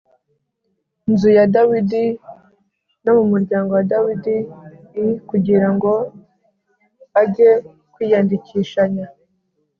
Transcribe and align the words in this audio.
nzu 1.11 1.29
ya 1.37 1.45
Dawidi 1.55 2.05
no 3.03 3.11
mu 3.17 3.25
muryango 3.31 3.69
wa 3.77 3.83
Dawidi 3.91 4.37
i 5.01 5.05
kugira 5.29 5.67
ngo 5.75 5.91
ajye 7.21 7.49
kwiyandikishanya 7.93 9.05